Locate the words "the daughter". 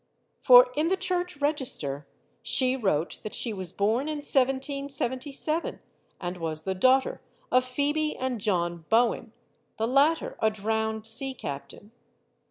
6.63-7.21